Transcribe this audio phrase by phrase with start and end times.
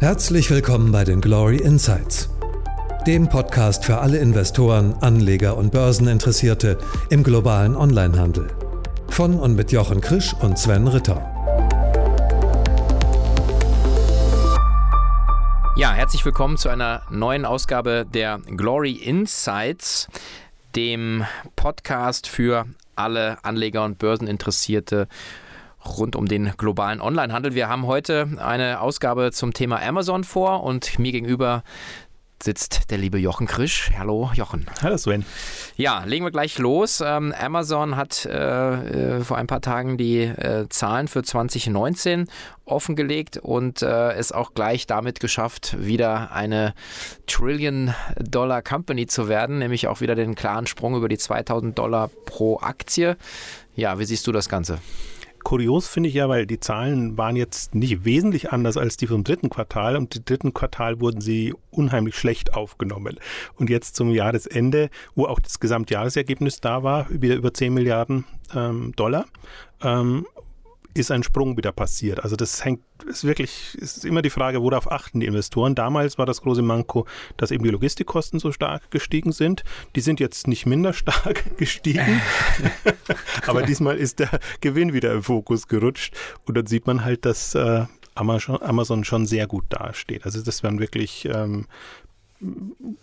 [0.00, 2.30] Herzlich willkommen bei den Glory Insights,
[3.08, 6.78] dem Podcast für alle Investoren, Anleger und Börseninteressierte
[7.10, 8.46] im globalen Onlinehandel.
[9.08, 11.16] Von und mit Jochen Krisch und Sven Ritter.
[15.76, 20.06] Ja, herzlich willkommen zu einer neuen Ausgabe der Glory Insights,
[20.76, 21.24] dem
[21.56, 25.08] Podcast für alle Anleger und Börseninteressierte
[25.84, 27.54] rund um den globalen Onlinehandel.
[27.54, 31.62] Wir haben heute eine Ausgabe zum Thema Amazon vor und mir gegenüber
[32.42, 33.90] sitzt der liebe Jochen Krisch.
[33.98, 34.66] Hallo Jochen.
[34.82, 35.24] Hallo Sven.
[35.76, 37.02] Ja, legen wir gleich los.
[37.04, 42.28] Ähm, Amazon hat äh, äh, vor ein paar Tagen die äh, Zahlen für 2019
[42.64, 46.74] offengelegt und es auch gleich damit geschafft, wieder eine
[47.26, 53.16] Trillion-Dollar-Company zu werden, nämlich auch wieder den klaren Sprung über die 2000 Dollar pro Aktie.
[53.74, 54.80] Ja, wie siehst du das Ganze?
[55.44, 59.24] Kurios finde ich ja, weil die Zahlen waren jetzt nicht wesentlich anders als die vom
[59.24, 63.18] dritten Quartal und im dritten Quartal wurden sie unheimlich schlecht aufgenommen.
[63.56, 68.92] Und jetzt zum Jahresende, wo auch das Gesamtjahresergebnis da war, wieder über 10 Milliarden ähm,
[68.96, 69.26] Dollar,
[69.82, 70.26] ähm,
[70.98, 72.22] ist ein Sprung wieder passiert.
[72.22, 75.74] Also das hängt, ist wirklich, ist immer die Frage, worauf achten die Investoren.
[75.74, 79.64] Damals war das große Manko, dass eben die Logistikkosten so stark gestiegen sind.
[79.96, 82.20] Die sind jetzt nicht minder stark gestiegen,
[83.46, 86.14] aber diesmal ist der Gewinn wieder im Fokus gerutscht
[86.46, 90.24] und dann sieht man halt, dass äh, Amazon schon sehr gut dasteht.
[90.24, 91.66] Also das waren wirklich ähm,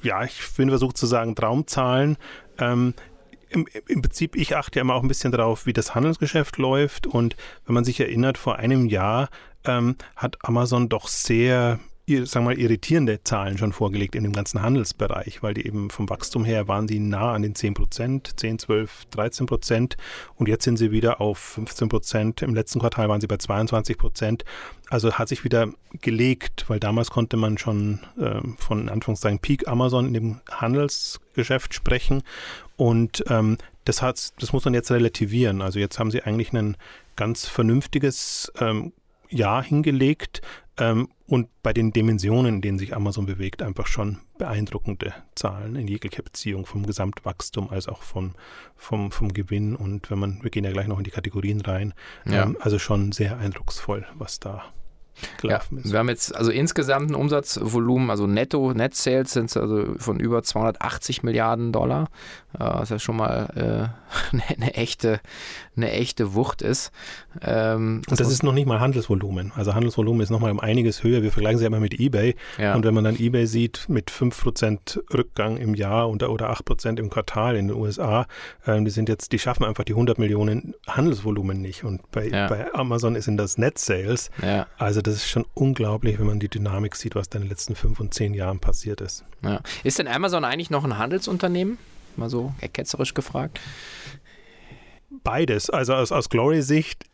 [0.02, 2.18] ja, ich bin versucht zu sagen, Traumzahlen.
[2.58, 2.94] Ähm,
[3.56, 7.08] im, im, Prinzip, ich achte ja immer auch ein bisschen darauf, wie das Handelsgeschäft läuft.
[7.08, 9.30] Und wenn man sich erinnert, vor einem Jahr
[9.66, 14.62] ähm, hat Amazon doch sehr sagen wir mal, irritierende Zahlen schon vorgelegt in dem ganzen
[14.62, 18.60] Handelsbereich, weil die eben vom Wachstum her waren die nah an den 10 Prozent, 10,
[18.60, 19.98] 12, 13 Prozent
[20.36, 22.42] und jetzt sind sie wieder auf 15 Prozent.
[22.44, 24.46] Im letzten Quartal waren sie bei 22 Prozent.
[24.90, 25.70] Also hat sich wieder
[26.02, 31.74] gelegt, weil damals konnte man schon äh, von in Anführungszeichen Peak Amazon in dem Handelsgeschäft
[31.74, 32.22] sprechen
[32.78, 35.64] und ähm, das, hat, das muss man jetzt relativieren.
[35.64, 36.78] Also jetzt haben sie eigentlich ein
[37.16, 38.94] ganz vernünftiges ähm,
[39.30, 40.42] Jahr hingelegt
[40.78, 45.88] ähm, und bei den Dimensionen, in denen sich Amazon bewegt, einfach schon beeindruckende Zahlen in
[45.88, 48.34] jeglicher Beziehung vom Gesamtwachstum als auch vom,
[48.76, 49.76] vom, vom Gewinn.
[49.76, 51.94] Und wenn man, wir gehen ja gleich noch in die Kategorien rein,
[52.26, 52.44] ja.
[52.44, 54.64] ähm, also schon sehr eindrucksvoll, was da
[55.42, 55.92] gelaufen ja, ist.
[55.92, 60.44] Wir haben jetzt also insgesamt ein Umsatzvolumen, also netto, Net Sales sind also von über
[60.44, 62.10] 280 Milliarden Dollar,
[62.54, 65.20] äh, was ja schon mal äh, eine, eine, echte,
[65.76, 66.92] eine echte Wucht ist.
[67.42, 69.52] Ähm, das und das ist noch nicht mal Handelsvolumen.
[69.56, 71.22] Also Handelsvolumen ist noch mal um einiges höher.
[71.22, 72.36] Wir vergleichen sie immer mit eBay.
[72.58, 72.76] Ja.
[72.76, 77.10] Und wenn man dann eBay sieht mit 5% Rückgang im Jahr oder, oder 8% im
[77.10, 78.26] Quartal in den USA,
[78.66, 81.84] äh, die sind jetzt, die schaffen einfach die 100 Millionen Handelsvolumen nicht.
[81.84, 82.48] Und bei, ja.
[82.48, 84.30] bei Amazon sind das Net Sales.
[84.42, 84.68] Ja.
[84.78, 87.76] Also das ist schon unglaublich, wenn man die Dynamik sieht, was da in den letzten
[87.76, 89.24] fünf und zehn Jahren passiert ist.
[89.44, 89.62] Ja.
[89.84, 91.78] Ist denn Amazon eigentlich noch ein Handelsunternehmen?
[92.16, 93.60] Mal so ketzerisch gefragt.
[95.24, 95.70] Beides.
[95.70, 97.06] Also aus, aus Glory-Sicht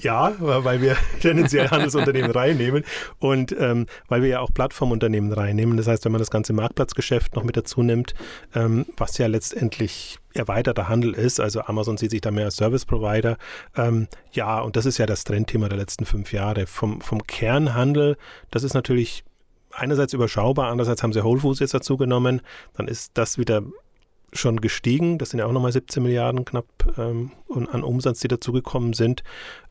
[0.00, 2.84] ja, weil wir tendenziell Handelsunternehmen reinnehmen
[3.18, 5.76] und ähm, weil wir ja auch Plattformunternehmen reinnehmen.
[5.76, 8.14] Das heißt, wenn man das ganze Marktplatzgeschäft noch mit dazu nimmt,
[8.54, 12.84] ähm, was ja letztendlich erweiterter Handel ist, also Amazon sieht sich da mehr als Service
[12.84, 13.36] Provider.
[13.76, 16.66] Ähm, ja, und das ist ja das Trendthema der letzten fünf Jahre.
[16.66, 18.16] Vom, vom Kernhandel,
[18.50, 19.24] das ist natürlich
[19.72, 22.40] einerseits überschaubar, andererseits haben sie Whole Foods jetzt dazu genommen,
[22.76, 23.62] dann ist das wieder
[24.32, 25.18] schon gestiegen.
[25.18, 26.66] Das sind ja auch nochmal 17 Milliarden knapp
[26.98, 29.22] ähm, an Umsatz, die dazugekommen sind.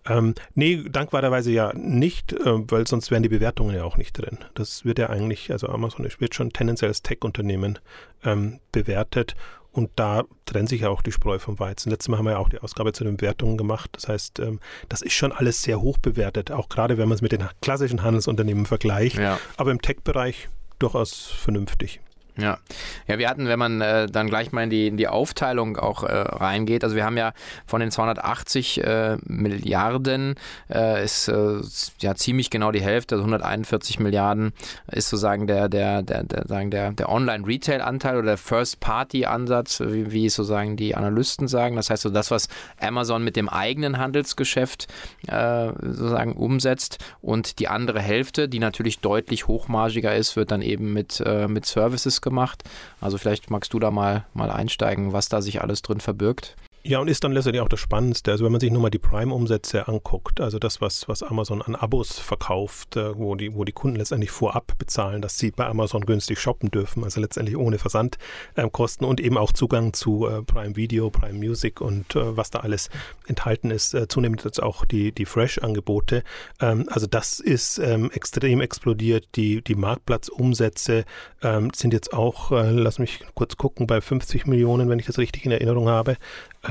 [0.05, 4.37] Ähm, nee, dankbarerweise ja nicht, äh, weil sonst wären die Bewertungen ja auch nicht drin.
[4.53, 7.79] Das wird ja eigentlich, also Amazon wird schon tendenziell als Tech-Unternehmen
[8.23, 9.35] ähm, bewertet
[9.77, 11.91] und da trennt sich ja auch die Spreu vom Weizen.
[11.91, 13.91] Letztes Mal haben wir ja auch die Ausgabe zu den Bewertungen gemacht.
[13.93, 14.59] Das heißt, ähm,
[14.89, 18.01] das ist schon alles sehr hoch bewertet, auch gerade wenn man es mit den klassischen
[18.01, 19.19] Handelsunternehmen vergleicht.
[19.19, 19.39] Ja.
[19.55, 22.01] Aber im Tech-Bereich durchaus vernünftig.
[22.37, 22.59] Ja.
[23.07, 26.03] ja, wir hatten, wenn man äh, dann gleich mal in die, in die Aufteilung auch
[26.03, 27.33] äh, reingeht, also wir haben ja
[27.65, 30.35] von den 280 äh, Milliarden
[30.69, 31.61] äh, ist äh,
[31.99, 34.53] ja ziemlich genau die Hälfte, also 141 Milliarden
[34.91, 40.29] ist sozusagen der, der, der, der, sagen der, der Online-Retail-Anteil oder der First-Party-Ansatz, wie, wie
[40.29, 41.75] sozusagen die Analysten sagen.
[41.75, 44.87] Das heißt so das, was Amazon mit dem eigenen Handelsgeschäft
[45.27, 50.93] äh, sozusagen umsetzt und die andere Hälfte, die natürlich deutlich hochmargiger ist, wird dann eben
[50.93, 52.63] mit, mit Services gemacht.
[52.99, 56.55] Also vielleicht magst du da mal, mal einsteigen, was da sich alles drin verbirgt.
[56.87, 58.31] Ja, und ist dann letztendlich auch das Spannendste.
[58.31, 61.75] Also wenn man sich nur mal die Prime-Umsätze anguckt, also das, was, was Amazon an
[61.75, 66.05] Abos verkauft, äh, wo, die, wo die Kunden letztendlich vorab bezahlen, dass sie bei Amazon
[66.05, 70.77] günstig shoppen dürfen, also letztendlich ohne Versandkosten äh, und eben auch Zugang zu äh, Prime
[70.77, 72.89] Video, Prime Music und was da alles
[73.27, 76.23] enthalten ist, zunehmend jetzt auch die, die Fresh-Angebote.
[76.61, 79.27] Ähm, also das ist ähm, extrem explodiert.
[79.35, 81.03] Die, die Marktplatzumsätze
[81.43, 85.45] ähm, sind jetzt auch, lass mich kurz gucken, bei 50 Millionen, wenn ich das richtig
[85.45, 86.15] in Erinnerung habe.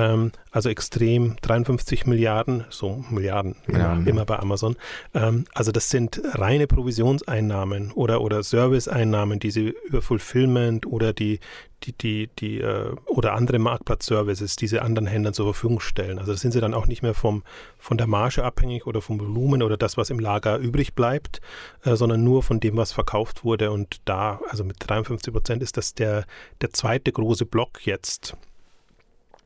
[0.06, 4.76] Ähm, also extrem 53 Milliarden, so Milliarden, Milliarden immer, immer, bei Amazon.
[5.14, 11.41] Ähm, also das sind reine Provisionseinnahmen oder, oder Serviceeinnahmen, die sie über Fulfillment oder die,
[11.82, 16.19] die, die, die äh, oder andere Marktplatzservices diese anderen Händlern zur Verfügung stellen.
[16.19, 17.43] Also das sind sie dann auch nicht mehr vom,
[17.79, 21.41] von der Marge abhängig oder vom Volumen oder das, was im Lager übrig bleibt,
[21.85, 23.70] äh, sondern nur von dem, was verkauft wurde.
[23.73, 26.25] Und da, also mit 53 Prozent ist das der,
[26.61, 28.37] der zweite große Block jetzt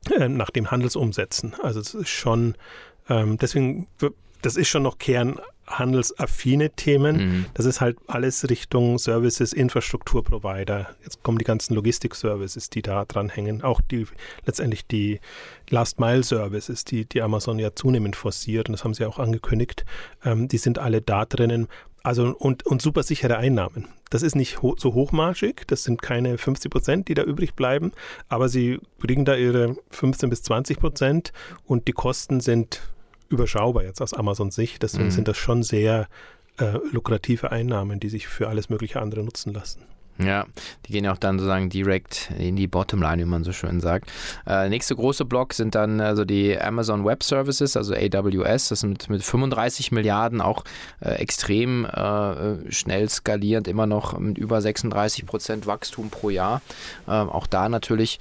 [0.08, 1.54] äh, nach dem Handelsumsätzen.
[1.62, 2.54] Also es ist schon,
[3.08, 3.86] ähm, deswegen,
[4.42, 7.16] das ist schon noch kernhandelsaffine Themen.
[7.16, 7.46] Mhm.
[7.54, 10.88] Das ist halt alles Richtung Services, Infrastrukturprovider.
[11.04, 13.62] Jetzt kommen die ganzen Logistik-Services, die da dran hängen.
[13.62, 14.06] Auch die
[14.46, 15.20] letztendlich die
[15.68, 19.84] Last-Mile-Services, die, die Amazon ja zunehmend forciert, und das haben sie auch angekündigt,
[20.24, 21.68] ähm, die sind alle da drinnen.
[22.02, 23.88] Also und, und super sichere Einnahmen.
[24.08, 27.92] Das ist nicht ho so hochmarschig, das sind keine 50 Prozent, die da übrig bleiben,
[28.28, 31.32] aber sie kriegen da ihre 15 bis 20 Prozent
[31.66, 32.80] und die Kosten sind
[33.28, 34.82] überschaubar jetzt aus Amazons Sicht.
[34.82, 35.10] Deswegen mhm.
[35.10, 36.08] sind das schon sehr
[36.58, 39.82] äh, lukrative Einnahmen, die sich für alles mögliche andere nutzen lassen.
[40.24, 40.46] Ja,
[40.86, 44.10] die gehen ja auch dann sozusagen direkt in die Bottomline, wie man so schön sagt.
[44.46, 48.68] Äh, nächste große Block sind dann also die Amazon Web Services, also AWS.
[48.68, 50.64] Das sind mit, 35 Milliarden auch
[51.00, 56.60] äh, extrem äh, schnell skalierend, immer noch mit über 36 Prozent Wachstum pro Jahr.
[57.08, 58.18] Ähm, auch da natürlich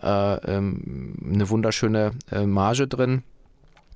[0.00, 3.22] äh, ähm, eine wunderschöne äh, Marge drin.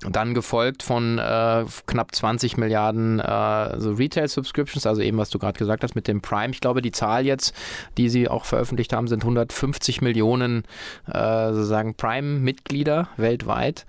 [0.01, 5.57] Dann gefolgt von äh, knapp 20 Milliarden äh, so Retail-Subscriptions, also eben, was du gerade
[5.57, 6.51] gesagt hast mit dem Prime.
[6.51, 7.55] Ich glaube, die Zahl jetzt,
[7.97, 10.65] die sie auch veröffentlicht haben, sind 150 Millionen
[11.11, 13.87] äh, sozusagen Prime-Mitglieder weltweit.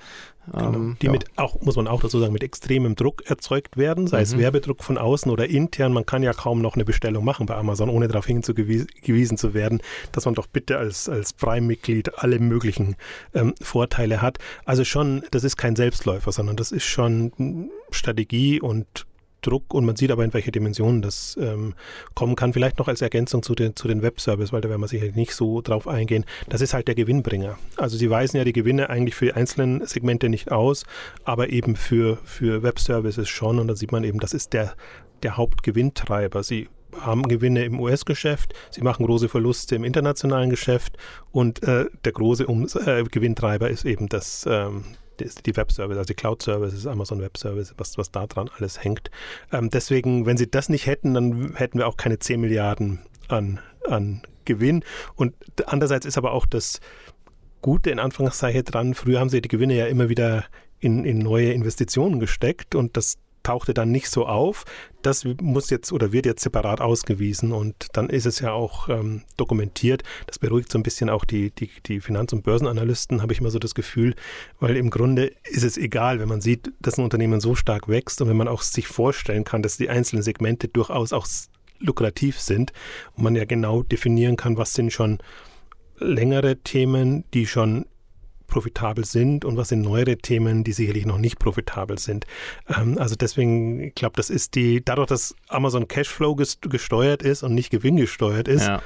[0.53, 0.73] Genau.
[0.73, 1.13] Ähm, die ja.
[1.13, 4.23] mit auch, muss man auch dazu sagen, mit extremem Druck erzeugt werden, sei mhm.
[4.23, 5.93] es Werbedruck von außen oder intern.
[5.93, 9.81] Man kann ja kaum noch eine Bestellung machen bei Amazon, ohne darauf hingewiesen zu werden,
[10.13, 12.97] dass man doch bitte als, als Prime-Mitglied alle möglichen
[13.35, 14.39] ähm, Vorteile hat.
[14.65, 19.07] Also schon, das ist kein Selbstläufer, sondern das ist schon Strategie und
[19.43, 21.75] Druck und man sieht aber, in welche Dimensionen das ähm,
[22.15, 22.53] kommen kann.
[22.53, 25.35] Vielleicht noch als Ergänzung zu den, zu den Webservice, weil da werden wir sicherlich nicht
[25.35, 26.25] so drauf eingehen.
[26.49, 27.59] Das ist halt der Gewinnbringer.
[27.77, 30.85] Also sie weisen ja die Gewinne eigentlich für die einzelnen Segmente nicht aus,
[31.25, 33.59] aber eben für, für Webservices schon.
[33.59, 34.75] Und da sieht man eben, das ist der,
[35.23, 36.43] der Hauptgewinntreiber.
[36.43, 36.69] Sie
[37.01, 40.97] haben Gewinne im US-Geschäft, sie machen große Verluste im internationalen Geschäft
[41.31, 44.85] und äh, der große um äh, Gewinntreiber ist eben das, ähm,
[45.19, 49.11] die Web-Service, also die Cloud-Services, Amazon Web-Service, was, was da dran alles hängt.
[49.53, 53.61] Ähm, deswegen, wenn sie das nicht hätten, dann hätten wir auch keine 10 Milliarden an,
[53.87, 54.85] an Gewinn.
[55.15, 55.35] Und
[55.67, 56.81] andererseits ist aber auch das
[57.61, 60.45] Gute in Anführungszeichen dran, früher haben sie die Gewinne ja immer wieder
[60.81, 63.19] in, in neue Investitionen gesteckt und das
[63.49, 64.65] tauchte dann nicht so auf.
[65.01, 69.23] Das muss jetzt oder wird jetzt separat ausgewiesen und dann ist es ja auch ähm,
[69.39, 70.03] dokumentiert.
[70.27, 73.51] Das beruhigt so ein bisschen auch die, die, die Finanz- und Börsenanalysten, habe ich immer
[73.51, 74.15] so das Gefühl,
[74.61, 78.21] weil im Grunde ist es egal, wenn man sieht, dass ein Unternehmen so stark wächst
[78.21, 81.27] und wenn man auch sich vorstellen kann, dass die einzelnen Segmente durchaus auch
[81.79, 82.73] lukrativ sind
[83.15, 85.19] und man ja genau definieren kann, was sind schon
[85.99, 87.87] längere Themen, die schon
[88.49, 92.27] profitabel sind und was sind neuere Themen, die sicherlich noch nicht profitabel sind.
[92.69, 97.55] Ähm, also deswegen, ich glaube, das ist die, dadurch, dass Amazon Cashflow gesteuert ist und
[97.55, 98.83] nicht gewinngesteuert ist, ja.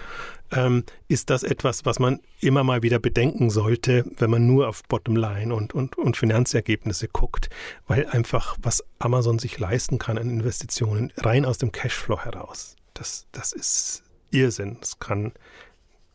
[0.50, 4.82] ähm, ist das etwas, was man immer mal wieder bedenken sollte, wenn man nur auf
[4.82, 7.48] Bottomline und, und, und Finanzergebnisse guckt,
[7.86, 13.26] weil einfach, was Amazon sich leisten kann an Investitionen, rein aus dem Cashflow heraus, das,
[13.32, 14.76] das ist Irrsinn.
[14.80, 15.32] Das kann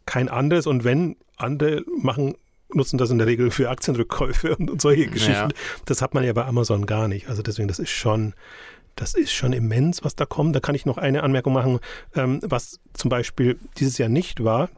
[0.05, 2.35] kein anderes und wenn andere machen
[2.73, 5.49] nutzen das in der Regel für Aktienrückkäufe und, und solche Geschichten.
[5.49, 5.57] Ja.
[5.85, 7.29] Das hat man ja bei Amazon gar nicht.
[7.29, 8.33] Also deswegen, das ist schon,
[8.95, 10.55] das ist schon immens, was da kommt.
[10.55, 11.79] Da kann ich noch eine Anmerkung machen,
[12.15, 14.69] ähm, was zum Beispiel dieses Jahr nicht war.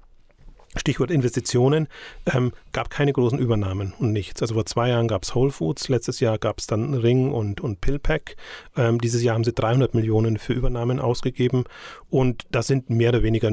[0.76, 1.88] Stichwort Investitionen,
[2.32, 4.42] ähm, gab keine großen Übernahmen und nichts.
[4.42, 7.60] Also vor zwei Jahren gab es Whole Foods, letztes Jahr gab es dann Ring und,
[7.60, 8.36] und Pillpack.
[8.78, 11.64] Ähm, dieses Jahr haben sie 300 Millionen für Übernahmen ausgegeben
[12.10, 13.52] und das sind mehr oder weniger,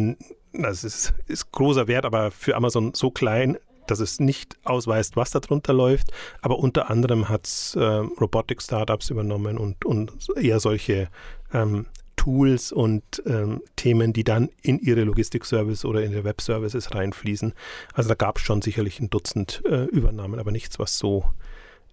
[0.53, 3.57] das ist, ist großer Wert, aber für Amazon so klein,
[3.91, 6.13] dass es nicht ausweist, was darunter läuft,
[6.43, 11.09] aber unter anderem hat es äh, Robotic-Startups übernommen und, und eher solche
[11.53, 17.53] ähm, Tools und ähm, Themen, die dann in ihre Logistik-Service oder in ihre Web-Services reinfließen.
[17.95, 21.25] Also da gab es schon sicherlich ein Dutzend äh, Übernahmen, aber nichts, was so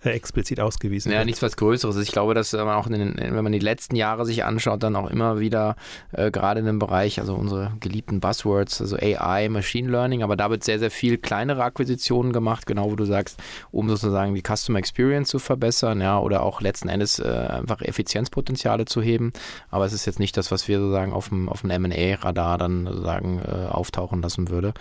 [0.04, 1.22] explizit ausgewiesen ja, wird.
[1.22, 1.98] Ja, nichts was Größeres.
[1.98, 5.10] Ich glaube, dass man auch, den, wenn man die letzten Jahre sich anschaut, dann auch
[5.10, 5.76] immer wieder
[6.12, 10.50] äh, gerade in dem Bereich, also unsere geliebten Buzzwords, also AI, Machine Learning, aber da
[10.50, 13.40] wird sehr, sehr viel kleinere Akquisitionen gemacht, genau wo du sagst,
[13.72, 18.86] um sozusagen die Customer Experience zu verbessern, ja, oder auch letzten Endes äh, einfach Effizienzpotenziale
[18.86, 19.32] zu heben.
[19.70, 22.86] Aber es ist jetzt nicht das, was wir sozusagen auf dem, auf dem M&A-Radar dann
[22.86, 24.74] sozusagen äh, auftauchen lassen würde.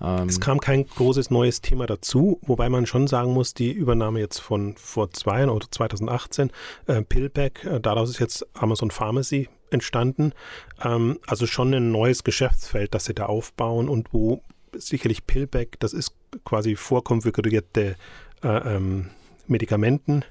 [0.00, 4.20] Ähm es kam kein großes neues Thema dazu, wobei man schon sagen muss, die Übernahme
[4.20, 6.50] jetzt von vor zwei Jahren oder 2018,
[6.86, 10.32] äh, Pillback, äh, daraus ist jetzt Amazon Pharmacy entstanden.
[10.82, 14.42] Ähm, also schon ein neues Geschäftsfeld, das sie da aufbauen und wo
[14.72, 17.96] sicherlich Pillback, das ist quasi vorkonfigurierte
[18.42, 19.10] äh, ähm,
[19.46, 20.24] Medikamenten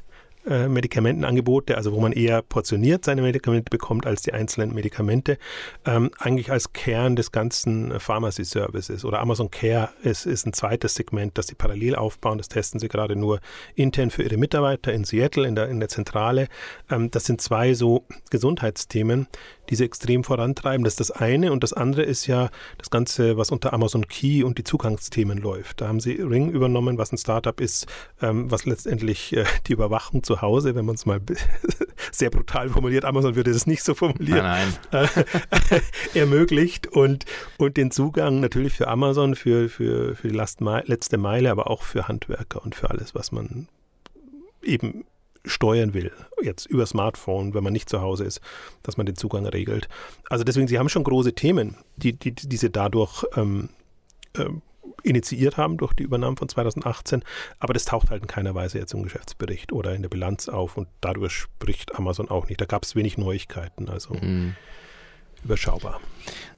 [0.48, 5.38] äh, Medikamentenangebote, also wo man eher portioniert seine Medikamente bekommt als die einzelnen Medikamente,
[5.86, 10.96] ähm, eigentlich als Kern des ganzen Pharmacy Services oder Amazon Care ist, ist ein zweites
[10.96, 12.38] Segment, das sie parallel aufbauen.
[12.38, 13.40] Das testen sie gerade nur
[13.76, 16.48] intern für ihre Mitarbeiter in Seattle, in der, in der Zentrale.
[16.90, 19.28] Ähm, das sind zwei so Gesundheitsthemen,
[19.70, 20.84] die sie extrem vorantreiben.
[20.84, 21.52] Das ist das eine.
[21.52, 25.82] Und das andere ist ja das Ganze, was unter Amazon Key und die Zugangsthemen läuft.
[25.82, 27.88] Da haben sie Ring übernommen, was ein Startup ist,
[28.22, 31.22] ähm, was letztendlich äh, die Überwachung zu Hause, wenn man es mal
[32.12, 35.10] sehr brutal formuliert, Amazon würde das nicht so formulieren, nein, nein.
[35.70, 35.82] Äh,
[36.20, 37.26] ermöglicht und,
[37.58, 42.08] und den Zugang natürlich für Amazon, für, für, für die letzte Meile, aber auch für
[42.08, 43.68] Handwerker und für alles, was man
[44.62, 45.06] eben
[45.46, 48.42] steuern will, jetzt über Smartphone, wenn man nicht zu Hause ist,
[48.82, 49.90] dass man den Zugang regelt.
[50.30, 53.70] Also deswegen, sie haben schon große Themen, die, die, die sie dadurch ähm,
[54.36, 54.62] ähm,
[55.04, 57.24] initiiert haben durch die Übernahme von 2018,
[57.60, 60.78] aber das taucht halt in keiner Weise jetzt im Geschäftsbericht oder in der Bilanz auf
[60.78, 62.62] und dadurch spricht Amazon auch nicht.
[62.62, 64.56] Da gab es wenig Neuigkeiten, also mhm.
[65.44, 66.00] Überschaubar.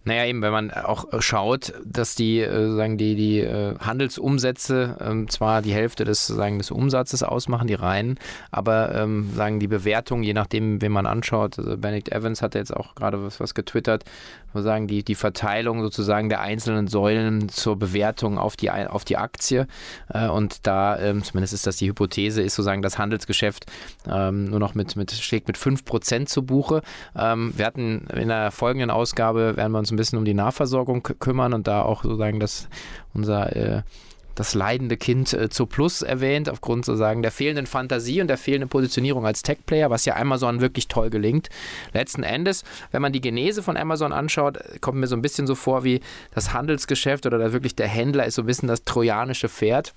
[0.07, 5.27] Naja, eben, wenn man auch schaut, dass die, äh, sagen die, die äh, Handelsumsätze ähm,
[5.29, 8.19] zwar die Hälfte des, sagen, des Umsatzes ausmachen, die reinen,
[8.51, 12.71] aber ähm, sagen die Bewertung, je nachdem, wen man anschaut, also Benedict Evans hat jetzt
[12.71, 14.03] auch gerade was, was getwittert,
[14.53, 19.17] wo sagen die, die Verteilung sozusagen der einzelnen Säulen zur Bewertung auf die, auf die
[19.17, 19.65] Aktie.
[20.13, 23.65] Äh, und da, ähm, zumindest ist das die Hypothese, ist sozusagen das Handelsgeschäft
[24.05, 26.81] nur noch mit, mit, schlägt mit 5% zu Buche.
[27.13, 31.53] Wir hatten in der folgenden Ausgabe, werden wir uns ein bisschen um die Nahversorgung kümmern
[31.53, 32.67] und da auch sozusagen das,
[33.13, 33.81] unser äh,
[34.35, 38.67] das leidende Kind äh, zu Plus erwähnt, aufgrund sozusagen der fehlenden Fantasie und der fehlenden
[38.67, 41.47] Positionierung als Tech-Player, was ja Amazon wirklich toll gelingt.
[41.93, 45.55] Letzten Endes, wenn man die Genese von Amazon anschaut, kommt mir so ein bisschen so
[45.55, 46.01] vor wie
[46.33, 49.93] das Handelsgeschäft oder wirklich der Händler ist so ein bisschen das trojanische Pferd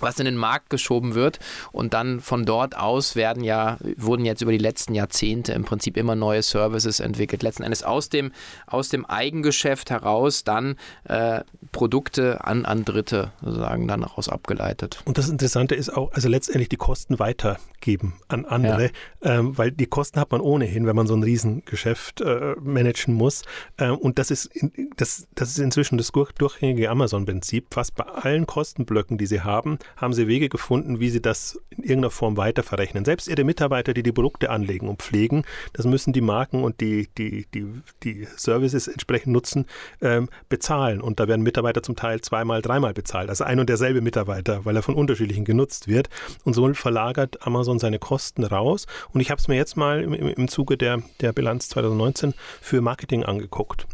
[0.00, 1.38] was in den Markt geschoben wird.
[1.72, 5.96] Und dann von dort aus werden ja wurden jetzt über die letzten Jahrzehnte im Prinzip
[5.96, 7.42] immer neue Services entwickelt.
[7.42, 8.32] Letzten Endes aus dem
[8.66, 11.40] aus dem Eigengeschäft heraus dann äh,
[11.72, 15.00] Produkte an an Dritte sozusagen dann daraus abgeleitet.
[15.04, 18.90] Und das Interessante ist auch also letztendlich die Kosten weitergeben an andere
[19.22, 19.38] ja.
[19.38, 23.42] ähm, weil die Kosten hat man ohnehin wenn man so ein Riesengeschäft äh, managen muss.
[23.78, 24.50] Ähm, und das ist
[24.96, 29.78] das das ist inzwischen das durchgängige Amazon Prinzip fast bei allen Kostenblöcken die sie haben
[29.96, 33.04] haben sie Wege gefunden, wie sie das in irgendeiner Form weiterverrechnen.
[33.04, 37.08] Selbst ihre Mitarbeiter, die die Produkte anlegen und pflegen, das müssen die Marken und die,
[37.18, 37.66] die, die,
[38.02, 39.66] die Services entsprechend nutzen,
[40.00, 41.00] ähm, bezahlen.
[41.00, 43.28] Und da werden Mitarbeiter zum Teil zweimal, dreimal bezahlt.
[43.28, 46.08] Also ein und derselbe Mitarbeiter, weil er von unterschiedlichen genutzt wird.
[46.44, 48.86] Und so verlagert Amazon seine Kosten raus.
[49.12, 52.80] Und ich habe es mir jetzt mal im, im Zuge der, der Bilanz 2019 für
[52.80, 53.86] Marketing angeguckt.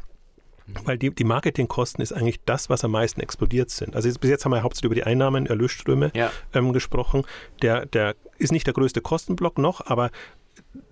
[0.85, 3.95] Weil die, die Marketingkosten ist eigentlich das, was am meisten explodiert sind.
[3.97, 6.31] Also bis jetzt haben wir hauptsächlich über die Einnahmen, Erlösströme ja.
[6.55, 7.25] ähm, gesprochen.
[7.63, 10.11] Der, der ist nicht der größte Kostenblock noch, aber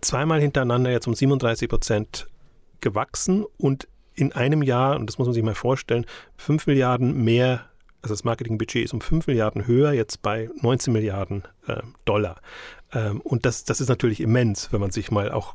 [0.01, 2.29] zweimal hintereinander jetzt um 37 Prozent
[2.81, 6.07] gewachsen und in einem Jahr, und das muss man sich mal vorstellen,
[6.37, 7.67] 5 Milliarden mehr,
[8.03, 12.41] also das Marketingbudget ist um 5 Milliarden höher, jetzt bei 19 Milliarden äh, Dollar.
[12.93, 15.55] Ähm, und das, das ist natürlich immens, wenn man sich mal auch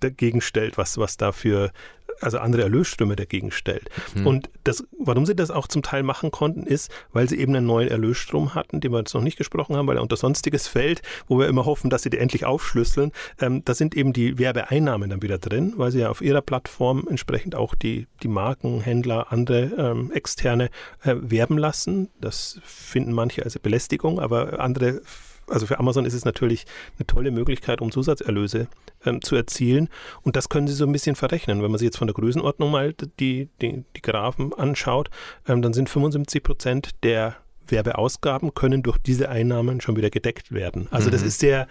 [0.00, 1.72] dagegen stellt, was, was da für
[2.20, 3.90] also andere Erlösströme dagegen stellt.
[4.14, 4.26] Mhm.
[4.26, 7.66] Und das, warum sie das auch zum Teil machen konnten, ist, weil sie eben einen
[7.66, 11.02] neuen Erlösstrom hatten, den wir jetzt noch nicht gesprochen haben, weil er unter Sonstiges fällt,
[11.28, 13.12] wo wir immer hoffen, dass sie die endlich aufschlüsseln.
[13.40, 17.06] Ähm, da sind eben die Werbeeinnahmen dann wieder drin, weil sie ja auf ihrer Plattform
[17.08, 20.70] entsprechend auch die, die Marken, Händler, andere ähm, Externe
[21.02, 22.08] äh, werben lassen.
[22.20, 25.00] Das finden manche als Belästigung, aber andere
[25.48, 26.64] also für Amazon ist es natürlich
[26.98, 28.68] eine tolle Möglichkeit, um Zusatzerlöse
[29.04, 29.88] ähm, zu erzielen.
[30.22, 31.62] Und das können Sie so ein bisschen verrechnen.
[31.62, 35.10] Wenn man sich jetzt von der Größenordnung mal die, die, die Graphen anschaut,
[35.46, 37.36] ähm, dann sind 75 Prozent der
[37.68, 40.88] Werbeausgaben können durch diese Einnahmen schon wieder gedeckt werden.
[40.90, 41.12] Also mhm.
[41.12, 41.66] das ist sehr,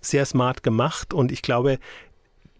[0.00, 1.78] sehr smart gemacht und ich glaube,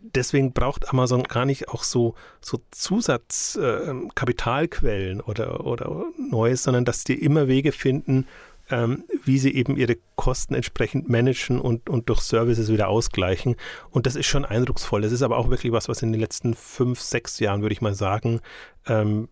[0.00, 7.02] deswegen braucht Amazon gar nicht auch so, so Zusatzkapitalquellen äh, oder, oder Neues, sondern dass
[7.04, 8.26] die immer Wege finden,
[8.70, 13.56] ähm, wie sie eben ihre Kosten entsprechend managen und, und durch Services wieder ausgleichen.
[13.90, 15.02] Und das ist schon eindrucksvoll.
[15.02, 17.80] Das ist aber auch wirklich was, was in den letzten fünf, sechs Jahren, würde ich
[17.80, 18.40] mal sagen,
[18.86, 19.28] ähm,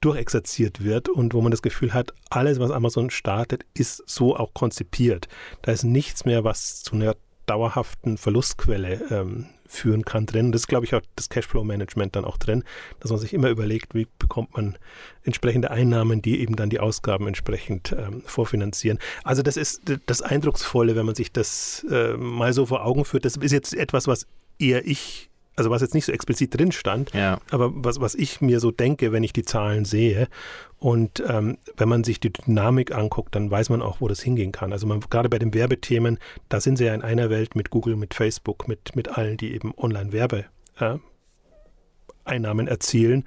[0.00, 4.52] durchexerziert wird und wo man das Gefühl hat, alles, was Amazon startet, ist so auch
[4.52, 5.28] konzipiert.
[5.62, 7.14] Da ist nichts mehr, was zu einer
[7.52, 10.52] dauerhaften Verlustquelle ähm, führen kann drin.
[10.52, 12.64] Das ist, glaube ich, auch das Cashflow-Management dann auch drin,
[13.00, 14.78] dass man sich immer überlegt, wie bekommt man
[15.22, 18.98] entsprechende Einnahmen, die eben dann die Ausgaben entsprechend ähm, vorfinanzieren.
[19.22, 23.26] Also das ist das Eindrucksvolle, wenn man sich das äh, mal so vor Augen führt.
[23.26, 24.26] Das ist jetzt etwas, was
[24.58, 27.38] eher ich also was jetzt nicht so explizit drin stand, ja.
[27.50, 30.28] aber was, was ich mir so denke, wenn ich die Zahlen sehe.
[30.78, 34.50] Und ähm, wenn man sich die Dynamik anguckt, dann weiß man auch, wo das hingehen
[34.50, 34.72] kann.
[34.72, 36.18] Also man, gerade bei den Werbethemen,
[36.48, 39.54] da sind sie ja in einer Welt mit Google, mit Facebook, mit, mit allen, die
[39.54, 40.46] eben Online-Werbe
[40.80, 40.96] äh,
[42.24, 43.24] Einnahmen erzielen.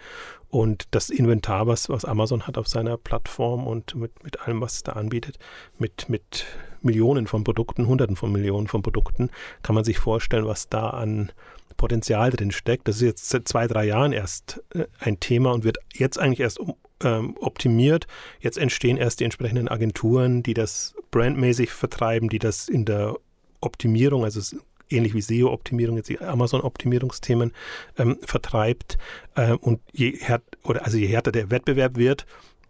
[0.50, 4.76] Und das Inventar, was, was Amazon hat auf seiner Plattform und mit, mit allem, was
[4.76, 5.38] es da anbietet,
[5.78, 6.46] mit, mit
[6.86, 9.30] Millionen von Produkten, Hunderten von Millionen von Produkten,
[9.64, 11.32] kann man sich vorstellen, was da an
[11.78, 12.88] Potenzial drin steckt.
[12.88, 16.40] Das ist jetzt seit zwei, drei Jahren erst äh, ein Thema und wird jetzt eigentlich
[16.40, 16.60] erst
[17.04, 18.08] ähm, optimiert.
[18.40, 23.16] Jetzt entstehen erst die entsprechenden Agenturen, die das brandmäßig vertreiben, die das in der
[23.62, 24.58] Optimierung, also
[24.90, 27.52] ähnlich wie SEO-Optimierung, jetzt die Amazon-Optimierungsthemen
[27.98, 28.98] ähm, vertreibt.
[29.36, 32.26] Ähm, und je, härter, oder also je härter der Wettbewerb wird,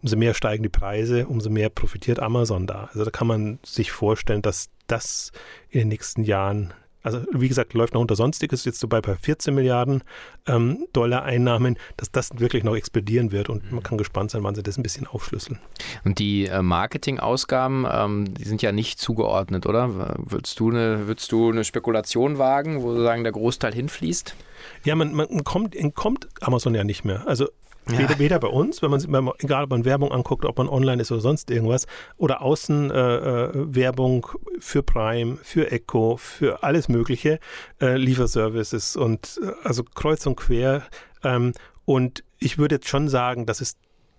[0.06, 2.88] umso mehr steigen die Preise, umso mehr profitiert Amazon da.
[2.92, 5.32] Also da kann man sich vorstellen, dass das
[5.68, 6.72] in den nächsten Jahren
[7.02, 10.02] also wie gesagt, läuft noch unter Sonstiges, jetzt so bei 14 Milliarden
[10.48, 14.56] ähm, Dollar Einnahmen, dass das wirklich noch explodieren wird und man kann gespannt sein, wann
[14.56, 15.60] sie das ein bisschen aufschlüsseln.
[16.04, 20.16] Und die äh, Marketingausgaben, ähm, die sind ja nicht zugeordnet, oder?
[20.18, 24.34] Würdest du, eine, würdest du eine Spekulation wagen, wo sozusagen der Großteil hinfließt?
[24.82, 27.22] Ja, man, man kommt, entkommt Amazon ja nicht mehr.
[27.28, 27.46] Also
[27.90, 27.98] ja.
[27.98, 31.00] Weder, weder, bei uns, wenn man, man, egal ob man Werbung anguckt, ob man online
[31.00, 37.38] ist oder sonst irgendwas, oder Außenwerbung äh, äh für Prime, für Echo, für alles Mögliche,
[37.80, 40.82] äh, Lieferservices und äh, also kreuz und quer.
[41.22, 41.52] Ähm,
[41.84, 43.76] und ich würde jetzt schon sagen, dass es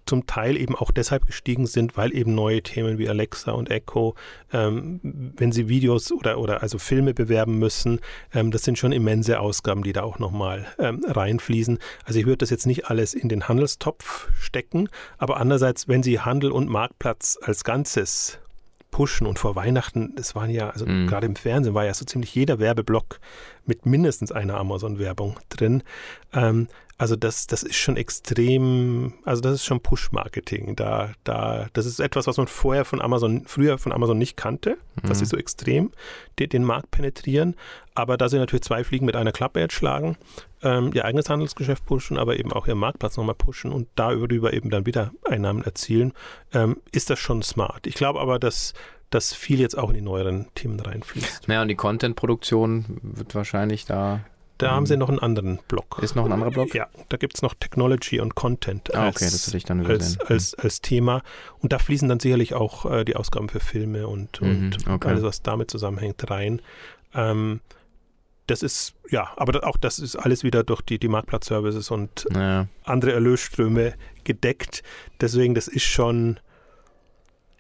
[0.08, 4.16] zum Teil eben auch deshalb gestiegen sind, weil eben neue Themen wie Alexa und Echo,
[4.52, 8.00] ähm, wenn sie Videos oder, oder also Filme bewerben müssen,
[8.34, 11.80] ähm, das sind schon immense Ausgaben, die da auch nochmal ähm, reinfließen.
[12.06, 16.20] Also ich würde das jetzt nicht alles in den Handelstopf stecken, aber andererseits, wenn sie
[16.20, 18.40] Handel und Marktplatz als Ganzes
[18.92, 21.08] pushen und vor Weihnachten, das waren ja, also mhm.
[21.08, 23.20] gerade im Fernsehen war ja so ziemlich jeder Werbeblock
[23.66, 25.84] mit mindestens einer Amazon-Werbung drin.
[26.34, 26.68] Ähm,
[27.00, 30.76] also das, das ist schon extrem, also das ist schon Push-Marketing.
[30.76, 34.78] Da, da, das ist etwas, was man vorher von Amazon, früher von Amazon nicht kannte,
[35.02, 35.08] mhm.
[35.08, 35.92] dass sie so extrem
[36.40, 37.56] den, den, Markt penetrieren.
[37.94, 40.18] Aber da sie natürlich zwei Fliegen mit einer Klappe jetzt schlagen,
[40.64, 44.54] ähm, ihr eigenes Handelsgeschäft pushen, aber eben auch ihren Marktplatz nochmal pushen und da über
[44.54, 46.14] eben dann wieder Einnahmen erzielen,
[46.54, 47.86] ähm, ist das schon smart.
[47.86, 48.74] Ich glaube aber, dass
[49.10, 51.48] dass viel jetzt auch in die neueren Themen reinfließt.
[51.48, 54.26] Naja, und die Content-Produktion wird wahrscheinlich da
[54.58, 56.00] da haben sie noch einen anderen Block.
[56.02, 56.74] Ist noch ein anderer Block?
[56.74, 60.20] Ja, da gibt es noch Technology und Content als, ah, okay, das ich dann als,
[60.20, 61.22] als, als, Thema.
[61.60, 65.08] Und da fließen dann sicherlich auch äh, die Ausgaben für Filme und, mhm, und okay.
[65.10, 66.62] alles, was damit zusammenhängt, rein.
[67.14, 67.62] Ähm,
[68.48, 72.68] das ist, ja, aber auch das ist alles wieder durch die, die Marktplatzservices und naja.
[72.84, 73.94] andere Erlösströme
[74.24, 74.84] gedeckt.
[75.20, 76.40] Deswegen, das ist schon,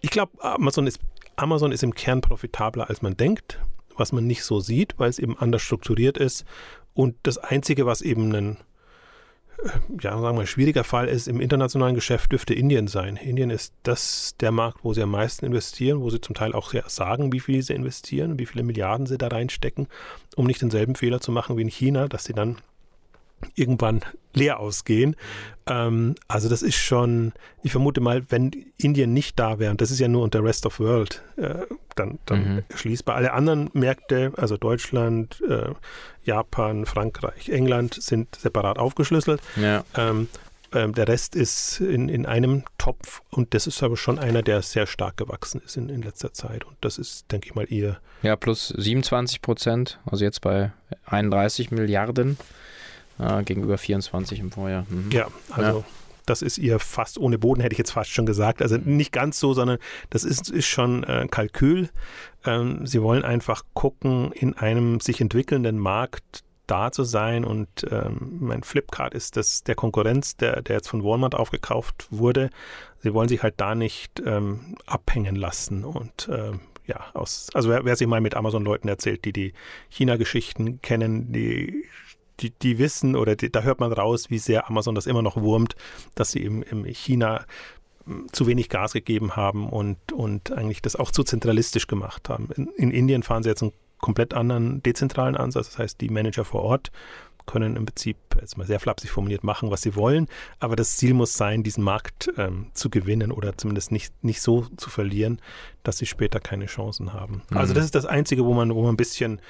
[0.01, 0.99] ich glaube, Amazon ist,
[1.35, 3.59] Amazon ist im Kern profitabler, als man denkt,
[3.97, 6.45] was man nicht so sieht, weil es eben anders strukturiert ist
[6.97, 8.57] und das Einzige, was eben ein
[9.63, 9.69] äh,
[10.01, 13.17] ja, sagen wir, schwieriger Fall ist im internationalen Geschäft, dürfte Indien sein.
[13.17, 16.73] Indien ist das der Markt, wo sie am meisten investieren, wo sie zum Teil auch
[16.87, 19.87] sagen, wie viel sie investieren, wie viele Milliarden sie da reinstecken,
[20.35, 22.57] um nicht denselben Fehler zu machen wie in China, dass sie dann
[23.55, 24.01] irgendwann
[24.33, 25.15] leer ausgehen.
[25.67, 29.91] Ähm, also das ist schon, ich vermute mal, wenn Indien nicht da wäre, und das
[29.91, 32.63] ist ja nur unter Rest of World, äh, dann, dann mhm.
[32.75, 33.15] schließbar.
[33.15, 35.69] Alle anderen Märkte, also Deutschland, äh,
[36.23, 39.41] Japan, Frankreich, England, sind separat aufgeschlüsselt.
[39.55, 39.83] Ja.
[39.95, 40.27] Ähm,
[40.73, 44.61] ähm, der Rest ist in, in einem Topf und das ist aber schon einer, der
[44.61, 46.65] sehr stark gewachsen ist in, in letzter Zeit.
[46.65, 47.99] Und das ist, denke ich mal, ihr.
[48.21, 50.71] Ja, plus 27 Prozent, also jetzt bei
[51.05, 52.37] 31 Milliarden
[53.19, 54.85] äh, gegenüber 24 im Vorjahr.
[54.89, 55.11] Mhm.
[55.11, 55.85] Ja, also ja.
[56.25, 58.61] das ist ihr fast ohne Boden, hätte ich jetzt fast schon gesagt.
[58.61, 59.77] Also nicht ganz so, sondern
[60.09, 61.89] das ist, ist schon äh, Kalkül.
[62.45, 68.37] Ähm, sie wollen einfach gucken, in einem sich entwickelnden Markt da zu sein und ähm,
[68.41, 72.49] mein Flipkart ist das der Konkurrenz, der, der jetzt von Walmart aufgekauft wurde.
[72.99, 77.83] Sie wollen sich halt da nicht ähm, abhängen lassen und ähm, ja, aus, also wer,
[77.85, 79.53] wer sich mal mit Amazon-Leuten erzählt, die die
[79.89, 81.85] China-Geschichten kennen, die
[82.39, 85.37] die, die wissen oder die, da hört man raus, wie sehr Amazon das immer noch
[85.37, 85.75] wurmt,
[86.15, 87.45] dass sie im, im China
[88.05, 92.49] hm, zu wenig Gas gegeben haben und, und eigentlich das auch zu zentralistisch gemacht haben.
[92.55, 96.45] In, in Indien fahren sie jetzt einen komplett anderen dezentralen Ansatz, das heißt, die Manager
[96.45, 96.91] vor Ort
[97.47, 100.27] können im Prinzip, jetzt mal sehr flapsig formuliert, machen, was sie wollen.
[100.59, 104.67] Aber das Ziel muss sein, diesen Markt ähm, zu gewinnen oder zumindest nicht, nicht so
[104.75, 105.41] zu verlieren,
[105.81, 107.41] dass sie später keine Chancen haben.
[107.43, 107.57] Also mhm.
[107.57, 109.41] Also das ist das Einzige, wo man, wo man ein bisschen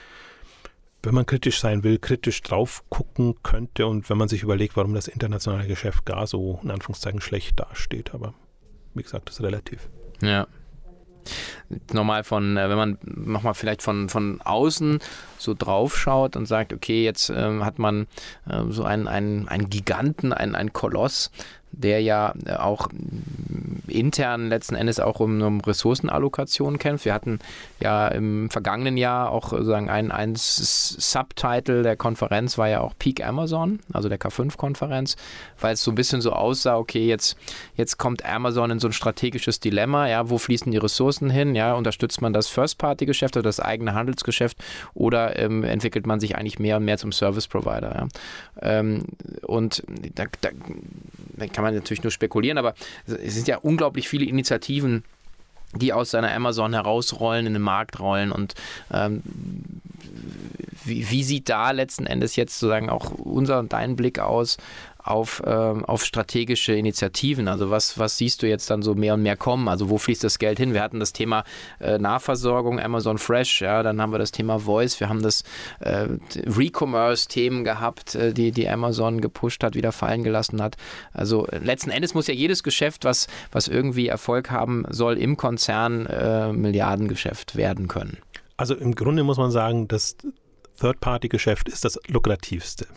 [1.04, 4.94] wenn man kritisch sein will, kritisch drauf gucken könnte und wenn man sich überlegt, warum
[4.94, 8.14] das internationale Geschäft gar so in Anführungszeichen schlecht dasteht.
[8.14, 8.34] Aber
[8.94, 9.90] wie gesagt, das ist relativ.
[10.22, 10.48] Ja
[11.94, 15.00] nochmal von, äh, wenn man nochmal vielleicht von, von außen
[15.38, 18.08] so drauf schaut und sagt, okay, jetzt ähm, hat man
[18.50, 21.32] äh, so einen, einen, einen Giganten, einen, einen Koloss,
[21.78, 22.90] der ja äh, auch
[23.88, 27.06] intern letzten Endes auch um, um Ressourcenallokation kämpft.
[27.06, 27.40] Wir hatten
[27.80, 33.26] ja im vergangenen Jahr auch sozusagen ein, ein Subtitle der Konferenz war ja auch Peak
[33.26, 35.16] Amazon, also der K5-Konferenz,
[35.60, 37.38] weil es so ein bisschen so aussah, okay, jetzt,
[37.76, 41.74] jetzt kommt Amazon in so ein strategisches Dilemma, ja, wo fließen die Ressourcen hin, ja,
[41.74, 44.58] unterstützt man das First-Party-Geschäft oder das eigene Handelsgeschäft
[44.94, 48.08] oder ähm, entwickelt man sich eigentlich mehr und mehr zum Service-Provider, ja.
[48.62, 49.06] Ähm,
[49.44, 49.84] und
[50.16, 50.50] da, da,
[51.38, 52.74] kann man natürlich nur spekulieren, aber
[53.08, 55.04] es sind ja unglaublich viele Initiativen,
[55.74, 58.56] die aus seiner Amazon herausrollen, in den Markt rollen und
[58.92, 59.22] ähm,
[60.88, 64.58] wie, wie, sieht da letzten Endes jetzt sozusagen auch unser und dein Blick aus
[65.08, 67.48] auf, ähm, auf strategische Initiativen?
[67.48, 69.68] Also was, was siehst du jetzt dann so mehr und mehr kommen?
[69.68, 70.74] Also wo fließt das Geld hin?
[70.74, 71.44] Wir hatten das Thema
[71.80, 75.44] äh, Nahversorgung, Amazon Fresh, ja, dann haben wir das Thema Voice, wir haben das
[75.80, 76.08] äh,
[76.46, 80.76] Recommerce-Themen gehabt, äh, die, die Amazon gepusht hat, wieder fallen gelassen hat.
[81.14, 86.06] Also letzten Endes muss ja jedes Geschäft, was, was irgendwie Erfolg haben soll, im Konzern
[86.06, 88.18] äh, Milliardengeschäft werden können.
[88.58, 90.18] Also im Grunde muss man sagen, das
[90.78, 92.88] Third-Party-Geschäft ist das lukrativste.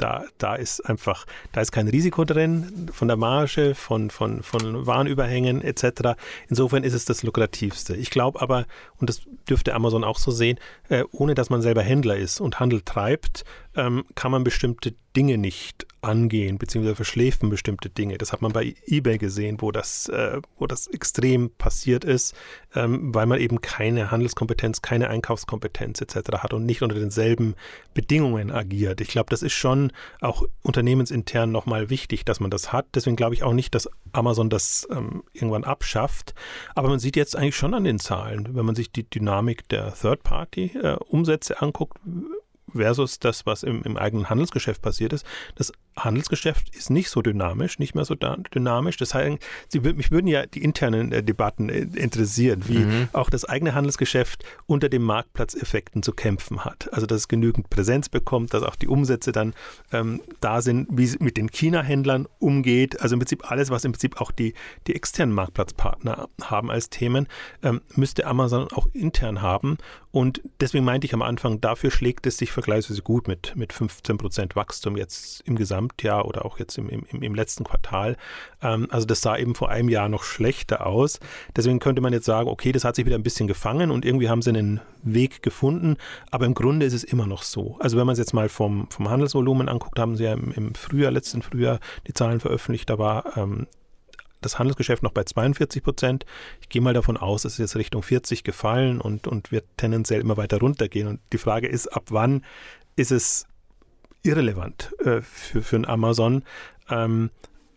[0.00, 4.86] Da, da ist einfach, da ist kein Risiko drin von der Marge, von, von, von
[4.86, 6.16] Warenüberhängen etc.
[6.48, 7.94] Insofern ist es das lukrativste.
[7.96, 8.64] Ich glaube aber,
[8.96, 10.58] und das dürfte Amazon auch so sehen,
[10.88, 13.44] äh, ohne dass man selber Händler ist und Handel treibt,
[13.76, 18.16] ähm, kann man bestimmte Dinge nicht angehen, beziehungsweise verschläfen bestimmte Dinge.
[18.16, 22.34] Das hat man bei eBay gesehen, wo das, äh, wo das extrem passiert ist,
[22.74, 26.38] ähm, weil man eben keine Handelskompetenz, keine Einkaufskompetenz etc.
[26.38, 27.54] hat und nicht unter denselben
[27.92, 29.00] Bedingungen agiert.
[29.00, 29.89] Ich glaube, das ist schon
[30.20, 32.86] auch unternehmensintern nochmal wichtig, dass man das hat.
[32.94, 36.34] Deswegen glaube ich auch nicht, dass Amazon das ähm, irgendwann abschafft.
[36.74, 39.94] Aber man sieht jetzt eigentlich schon an den Zahlen, wenn man sich die Dynamik der
[39.94, 41.98] Third-Party-Umsätze äh, anguckt,
[42.72, 45.26] versus das, was im, im eigenen Handelsgeschäft passiert ist.
[45.56, 45.72] Das
[46.04, 48.96] Handelsgeschäft ist nicht so dynamisch, nicht mehr so dynamisch.
[48.96, 53.08] Das heißt, Sie, mich würden ja die internen äh, Debatten äh, interessieren, wie mhm.
[53.12, 56.92] auch das eigene Handelsgeschäft unter den Marktplatzeffekten zu kämpfen hat.
[56.92, 59.54] Also, dass es genügend Präsenz bekommt, dass auch die Umsätze dann
[59.92, 63.00] ähm, da sind, wie es mit den China-Händlern umgeht.
[63.00, 64.54] Also im Prinzip alles, was im Prinzip auch die,
[64.86, 67.28] die externen Marktplatzpartner haben als Themen,
[67.62, 69.78] ähm, müsste Amazon auch intern haben.
[70.12, 74.18] Und deswegen meinte ich am Anfang, dafür schlägt es sich vergleichsweise gut mit, mit 15
[74.18, 75.56] Prozent Wachstum jetzt im
[75.90, 78.16] Gesamtjahr oder auch jetzt im, im, im letzten Quartal.
[78.62, 81.20] Ähm, also das sah eben vor einem Jahr noch schlechter aus.
[81.56, 84.28] Deswegen könnte man jetzt sagen, okay, das hat sich wieder ein bisschen gefangen und irgendwie
[84.28, 85.96] haben sie einen Weg gefunden.
[86.30, 87.76] Aber im Grunde ist es immer noch so.
[87.80, 90.74] Also wenn man es jetzt mal vom, vom Handelsvolumen anguckt, haben sie ja im, im
[90.74, 92.88] Frühjahr, letzten Frühjahr die Zahlen veröffentlicht.
[92.90, 93.66] Da war ähm,
[94.40, 96.24] das Handelsgeschäft noch bei 42 Prozent.
[96.62, 100.22] Ich gehe mal davon aus, es ist jetzt Richtung 40 gefallen und, und wird tendenziell
[100.22, 101.08] immer weiter runtergehen.
[101.08, 102.42] Und die Frage ist, ab wann
[102.96, 103.46] ist es
[104.22, 106.42] irrelevant äh, für, für ein Amazon?
[106.88, 107.30] Ähm,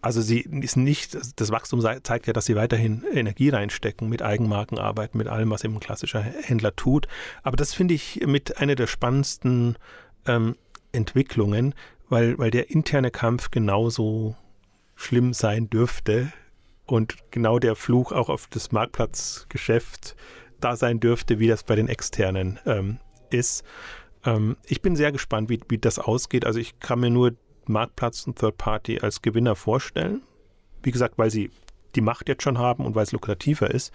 [0.03, 4.77] also sie ist nicht, das Wachstum zeigt ja, dass sie weiterhin Energie reinstecken, mit Eigenmarken
[4.77, 7.07] arbeiten, mit allem, was eben ein klassischer Händler tut.
[7.41, 9.77] Aber das finde ich mit einer der spannendsten
[10.27, 10.57] ähm,
[10.91, 11.73] Entwicklungen,
[12.09, 14.35] weil, weil der interne Kampf genauso
[14.95, 16.33] schlimm sein dürfte
[16.85, 20.17] und genau der Fluch auch auf das Marktplatzgeschäft
[20.59, 23.63] da sein dürfte, wie das bei den externen ähm, ist.
[24.25, 26.45] Ähm, ich bin sehr gespannt, wie, wie das ausgeht.
[26.45, 30.21] Also ich kann mir nur Marktplatz und Third Party als Gewinner vorstellen.
[30.81, 31.51] Wie gesagt, weil sie
[31.95, 33.93] die Macht jetzt schon haben und weil es lukrativer ist.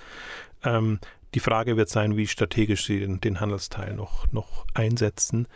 [0.62, 1.00] Ähm,
[1.34, 5.46] die Frage wird sein, wie strategisch sie den, den Handelsteil noch, noch einsetzen.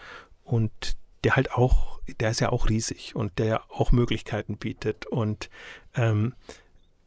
[0.45, 5.07] Und der halt auch, der ist ja auch riesig und der ja auch Möglichkeiten bietet.
[5.07, 5.49] Und
[5.95, 6.35] ähm,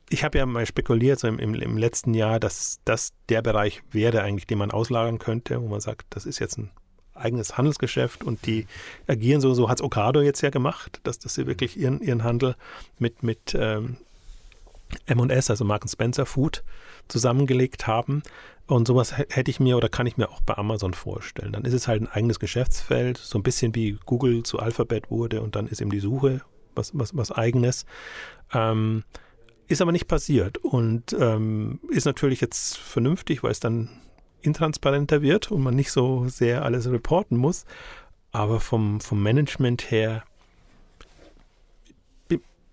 [0.10, 3.82] ich habe ja mal spekuliert so im, im, im, letzten Jahr, dass das der Bereich
[3.92, 6.72] wäre eigentlich, den man auslagern könnte, wo man sagt, das ist jetzt ein
[7.16, 8.68] eigenes Handelsgeschäft und die
[9.08, 12.24] agieren so, so hat es Okado jetzt ja gemacht, dass, dass sie wirklich ihren, ihren
[12.24, 12.56] Handel
[13.00, 13.98] mit, mit, ähm,
[15.06, 16.64] M&S, also Mark Spencer Food,
[17.08, 18.24] zusammengelegt haben.
[18.68, 21.54] Und sowas hätte ich mir oder kann ich mir auch bei Amazon vorstellen.
[21.54, 25.42] Dann ist es halt ein eigenes Geschäftsfeld, so ein bisschen wie Google zu Alphabet wurde
[25.42, 26.42] und dann ist eben die Suche
[26.74, 27.86] was, was, was eigenes.
[28.54, 29.04] Ähm,
[29.68, 33.90] ist aber nicht passiert und ähm, ist natürlich jetzt vernünftig, weil es dann
[34.46, 37.66] intransparenter wird und man nicht so sehr alles reporten muss.
[38.32, 40.24] Aber vom, vom Management her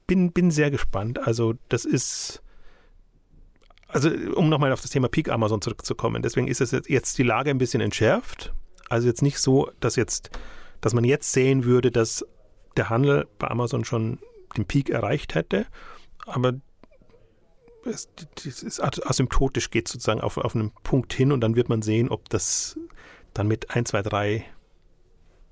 [0.07, 1.19] bin, bin sehr gespannt.
[1.27, 2.43] Also das ist,
[3.89, 7.51] also um nochmal auf das Thema Peak Amazon zurückzukommen, deswegen ist es jetzt, die Lage
[7.51, 8.53] ein bisschen entschärft.
[8.89, 10.31] Also jetzt nicht so, dass jetzt,
[10.81, 12.27] dass man jetzt sehen würde, dass
[12.77, 14.19] der Handel bei Amazon schon
[14.57, 15.67] den Peak erreicht hätte,
[16.27, 16.55] aber
[17.85, 18.09] es,
[18.47, 22.09] es ist asymptotisch geht sozusagen auf, auf einen Punkt hin und dann wird man sehen,
[22.09, 22.79] ob das
[23.35, 24.45] dann mit 1, 2, 3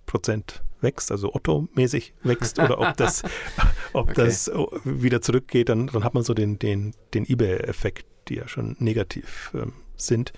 [0.07, 3.23] Prozent wächst, also Otto-mäßig wächst, oder ob das,
[3.93, 4.15] ob okay.
[4.17, 4.51] das
[4.85, 9.53] wieder zurückgeht, dann, dann hat man so den, den, den eBay-Effekt, die ja schon negativ
[9.55, 10.33] ähm, sind.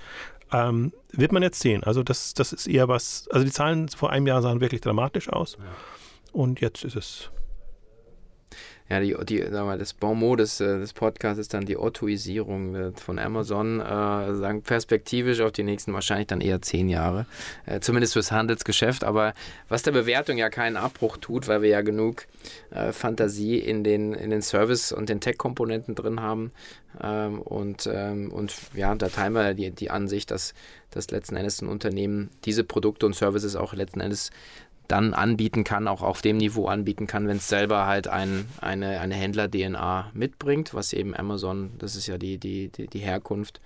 [0.53, 1.83] Ähm, wird man jetzt sehen.
[1.85, 5.31] Also das, das ist eher was, also die Zahlen vor einem Jahr sahen wirklich dramatisch
[5.31, 5.57] aus.
[5.59, 5.65] Ja.
[6.33, 7.31] Und jetzt ist es
[8.93, 11.79] ja, die, die, sag mal, das Bon mot des, äh, des Podcasts ist dann die
[11.79, 17.25] Ottoisierung äh, von Amazon, äh, sagen perspektivisch auf die nächsten wahrscheinlich dann eher zehn Jahre,
[17.65, 19.33] äh, zumindest fürs Handelsgeschäft, aber
[19.71, 22.27] was der Bewertung ja keinen Abbruch tut, weil wir ja genug
[22.71, 26.53] äh, Fantasie in den, in den Service- und den Tech-Komponenten drin haben
[27.01, 30.53] ähm, und, ähm, und ja, da teilen wir die, die Ansicht, dass,
[30.91, 34.31] dass letzten Endes ein Unternehmen diese Produkte und Services auch letzten Endes
[34.89, 39.01] dann anbieten kann, auch auf dem Niveau anbieten kann, wenn es selber halt ein, eine,
[39.01, 43.61] eine Händler-DNA mitbringt, was eben Amazon, das ist ja die, die, die, die Herkunft.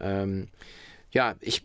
[0.00, 0.48] Ähm,
[1.12, 1.64] ja, ich,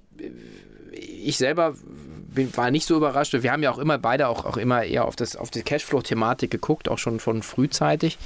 [0.92, 3.34] ich selber bin, war nicht so überrascht.
[3.34, 6.52] Wir haben ja auch immer beide auch, auch immer eher auf, das, auf die Cashflow-Thematik
[6.52, 8.18] geguckt, auch schon von frühzeitig.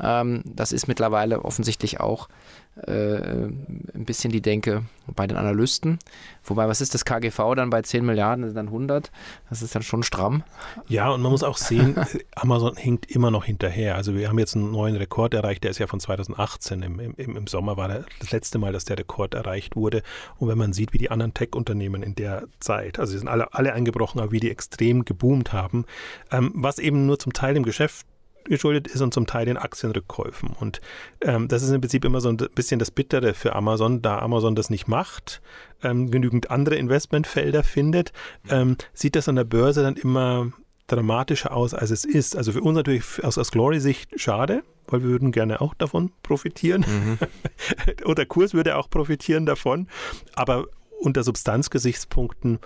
[0.00, 2.28] Ähm, das ist mittlerweile offensichtlich auch
[2.74, 5.98] ein bisschen die Denke bei den Analysten.
[6.44, 8.46] Wobei, was ist das KGV dann bei 10 Milliarden?
[8.46, 9.10] Sind dann 100.
[9.50, 10.42] Das ist dann schon stramm.
[10.88, 11.96] Ja, und man muss auch sehen,
[12.34, 13.96] Amazon hinkt immer noch hinterher.
[13.96, 16.82] Also wir haben jetzt einen neuen Rekord erreicht, der ist ja von 2018.
[16.82, 20.02] Im, im, im Sommer war das letzte Mal, dass der Rekord erreicht wurde.
[20.38, 23.52] Und wenn man sieht, wie die anderen Tech-Unternehmen in der Zeit, also sie sind alle,
[23.52, 25.84] alle eingebrochen, aber wie die extrem geboomt haben,
[26.30, 28.06] ähm, was eben nur zum Teil im Geschäft
[28.44, 30.50] geschuldet ist und zum Teil den Aktienrückkäufen.
[30.58, 30.80] Und
[31.20, 34.54] ähm, das ist im Prinzip immer so ein bisschen das Bittere für Amazon, da Amazon
[34.54, 35.42] das nicht macht,
[35.82, 38.12] ähm, genügend andere Investmentfelder findet,
[38.48, 40.52] ähm, sieht das an der Börse dann immer
[40.86, 42.36] dramatischer aus, als es ist.
[42.36, 46.84] Also für uns natürlich aus, aus Glory-Sicht schade, weil wir würden gerne auch davon profitieren.
[46.86, 47.18] Mhm.
[48.04, 49.88] Oder Kurs würde auch profitieren davon.
[50.34, 50.66] Aber
[51.00, 52.58] unter Substanzgesichtspunkten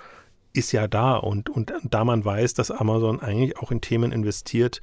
[0.53, 4.81] ist ja da und, und da man weiß, dass Amazon eigentlich auch in Themen investiert,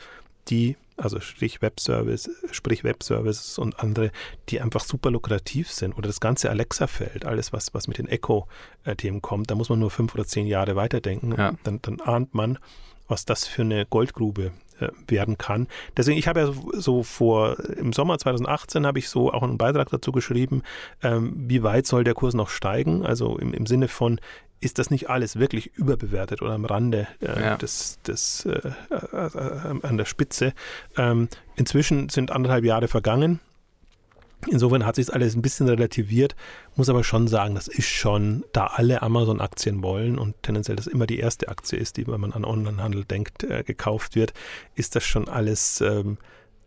[0.50, 4.12] die, also sprich Webservice, sprich Webservices und andere,
[4.50, 5.94] die einfach super lukrativ sind.
[5.94, 9.92] Oder das ganze Alexa-Feld, alles, was, was mit den Echo-Themen kommt, da muss man nur
[9.92, 11.34] fünf oder zehn Jahre weiterdenken.
[11.38, 11.54] Ja.
[11.64, 12.60] Dann, dann ahnt man,
[13.08, 14.52] was das für eine Goldgrube
[15.08, 15.68] werden kann.
[15.96, 19.58] Deswegen, ich habe ja so, so, vor, im Sommer 2018 habe ich so auch einen
[19.58, 20.64] Beitrag dazu geschrieben,
[21.02, 23.06] ähm, wie weit soll der Kurs noch steigen?
[23.06, 24.20] Also im, im Sinne von,
[24.64, 27.58] ist das nicht alles wirklich überbewertet oder am Rande äh, ja.
[27.58, 30.54] des, des äh, äh, äh, an der Spitze.
[30.98, 33.40] Ähm, inzwischen sind anderthalb Jahre vergangen.
[34.48, 36.36] Insofern hat sich das alles ein bisschen relativiert,
[36.76, 41.08] muss aber schon sagen, das ist schon, da alle Amazon-Aktien wollen und tendenziell das immer
[41.08, 44.34] die erste Aktie ist, die, wenn man an Onlinehandel denkt, äh, gekauft wird,
[44.76, 46.18] ist das schon alles ähm,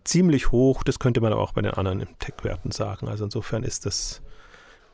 [0.05, 0.83] ziemlich hoch.
[0.83, 3.09] Das könnte man aber auch bei den anderen Tech-Werten sagen.
[3.09, 4.23] Also insofern ist das,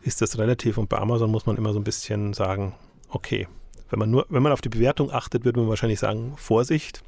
[0.02, 2.74] ist das relativ und bei Amazon muss man immer so ein bisschen sagen,
[3.08, 3.48] okay.
[3.90, 7.02] Wenn man nur, wenn man auf die Bewertung achtet, würde man wahrscheinlich sagen, Vorsicht.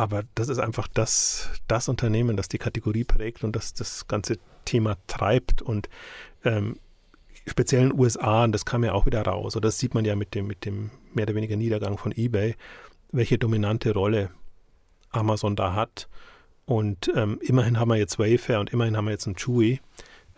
[0.00, 4.38] Aber das ist einfach das, das Unternehmen, das die Kategorie prägt und das das ganze
[4.64, 5.60] Thema treibt.
[5.60, 5.90] Und
[6.42, 6.78] ähm,
[7.46, 10.06] speziell in den USA, und das kam ja auch wieder raus, oder das sieht man
[10.06, 12.56] ja mit dem, mit dem mehr oder weniger Niedergang von eBay,
[13.12, 14.30] welche dominante Rolle
[15.10, 16.08] Amazon da hat.
[16.64, 19.80] Und ähm, immerhin haben wir jetzt Wayfair und immerhin haben wir jetzt einen Chewy,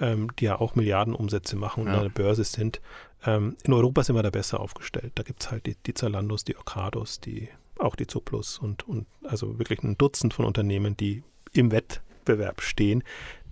[0.01, 1.99] ähm, die ja auch Milliardenumsätze machen und ja.
[1.99, 2.81] an der Börse sind.
[3.25, 5.13] Ähm, in Europa sind wir da besser aufgestellt.
[5.15, 7.49] Da gibt es halt die, die Zalandos, die Occados, die,
[7.83, 13.03] auch die Zuplus und, und also wirklich ein Dutzend von Unternehmen, die im Wettbewerb stehen.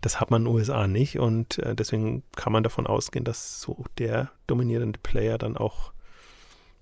[0.01, 3.61] Das hat man in den USA nicht und äh, deswegen kann man davon ausgehen, dass
[3.61, 5.93] so der dominierende Player dann auch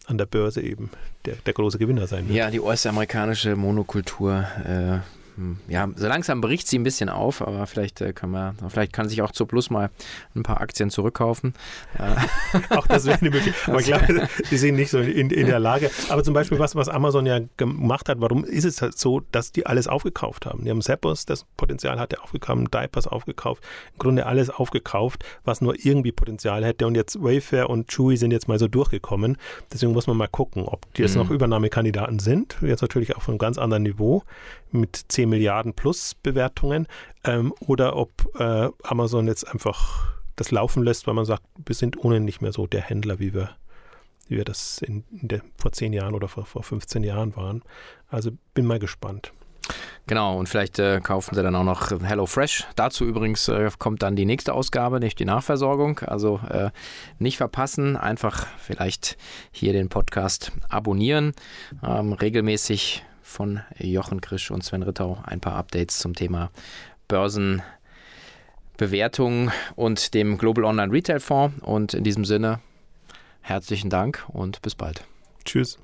[0.06, 0.90] an der Börse eben
[1.24, 2.36] der, der große Gewinner sein wird.
[2.36, 4.98] Ja, die US-amerikanische Monokultur äh,
[5.68, 9.08] ja, so langsam bricht sie ein bisschen auf, aber vielleicht äh, kann man, vielleicht kann
[9.08, 9.90] sich auch zur Plus mal
[10.34, 11.54] ein paar Aktien zurückkaufen.
[11.98, 12.16] Äh.
[12.76, 13.68] auch das wäre eine Möglichkeit.
[13.68, 15.90] Aber ich glaube, die sind nicht so in, in der Lage.
[16.08, 19.52] Aber zum Beispiel, was, was Amazon ja gemacht hat, warum ist es halt so, dass
[19.52, 20.64] die alles aufgekauft haben?
[20.64, 25.74] Die haben Zappos, das Potenzial hatte aufgekauft, Diapers aufgekauft, im Grunde alles aufgekauft, was nur
[25.84, 26.86] irgendwie Potenzial hätte.
[26.86, 29.36] Und jetzt Wayfair und Chewy sind jetzt mal so durchgekommen.
[29.72, 31.22] Deswegen muss man mal gucken, ob die jetzt mhm.
[31.22, 32.56] noch Übernahmekandidaten sind.
[32.62, 34.24] Jetzt natürlich auch von einem ganz anderen Niveau
[34.70, 36.86] mit 10 Milliarden plus Bewertungen
[37.24, 42.02] ähm, oder ob äh, Amazon jetzt einfach das laufen lässt, weil man sagt, wir sind
[42.04, 43.50] ohnehin nicht mehr so der Händler, wie wir,
[44.28, 47.62] wie wir das in, in der, vor 10 Jahren oder vor, vor 15 Jahren waren.
[48.08, 49.32] Also bin mal gespannt.
[50.06, 52.66] Genau, und vielleicht äh, kaufen sie dann auch noch HelloFresh.
[52.76, 55.98] Dazu übrigens äh, kommt dann die nächste Ausgabe, nicht die Nachversorgung.
[56.00, 56.70] Also äh,
[57.18, 59.18] nicht verpassen, einfach vielleicht
[59.50, 61.32] hier den Podcast abonnieren.
[61.86, 66.50] Ähm, regelmäßig von Jochen Krisch und Sven Rittau ein paar Updates zum Thema
[67.08, 71.62] Börsenbewertung und dem Global Online Retail Fonds.
[71.62, 72.60] Und in diesem Sinne
[73.42, 75.04] herzlichen Dank und bis bald.
[75.44, 75.78] Tschüss.